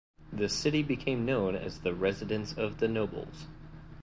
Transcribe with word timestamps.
The 0.33 0.49
city 0.49 0.81
became 0.81 1.27
known 1.27 1.55
as 1.55 1.81
the 1.81 1.93
"residence 1.93 2.53
of 2.57 2.79
the 2.79 2.87
nobles". 2.87 3.45